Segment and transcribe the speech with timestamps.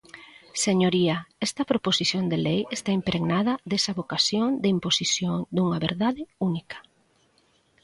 [0.65, 1.15] Señoría,
[1.47, 6.77] esta proposición de lei está impregnada desa vocación de imposición dunha verdade única.